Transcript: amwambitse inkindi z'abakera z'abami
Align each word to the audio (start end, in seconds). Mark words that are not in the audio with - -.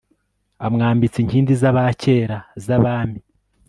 amwambitse 0.65 1.17
inkindi 1.19 1.53
z'abakera 1.61 2.37
z'abami 2.65 3.21